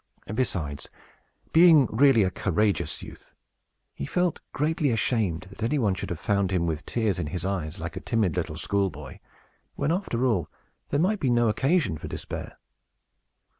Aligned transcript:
Besides, 0.33 0.89
being 1.53 1.85
really 1.91 2.23
a 2.23 2.31
courageous 2.31 3.03
youth, 3.03 3.35
he 3.93 4.07
felt 4.07 4.39
greatly 4.51 4.89
ashamed 4.89 5.43
that 5.51 5.61
anybody 5.61 5.95
should 5.95 6.09
have 6.09 6.19
found 6.19 6.49
him 6.49 6.65
with 6.65 6.87
tears 6.87 7.19
in 7.19 7.27
his 7.27 7.45
eyes, 7.45 7.77
like 7.77 7.95
a 7.95 7.99
timid 8.01 8.35
little 8.35 8.55
schoolboy, 8.57 9.19
when, 9.75 9.91
after 9.91 10.25
all, 10.25 10.49
there 10.89 10.99
might 10.99 11.19
be 11.19 11.29
no 11.29 11.49
occasion 11.49 11.99
for 11.99 12.07
despair. 12.07 12.57